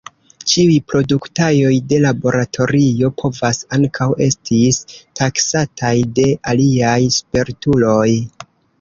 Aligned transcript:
Ĉiuj 0.51 0.77
produktaĵoj 0.93 1.73
de 1.91 1.99
laboratorio 2.05 3.11
povas 3.23 3.61
ankaŭ 3.79 4.09
estis 4.31 4.83
taksataj 5.23 5.95
de 6.21 6.29
aliaj 6.55 6.99
spertuloj. 7.21 8.11